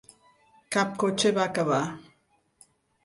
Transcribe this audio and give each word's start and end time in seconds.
Cap 0.75 0.95
cotxe 1.05 1.33
va 1.37 1.45
acabar. 1.51 1.83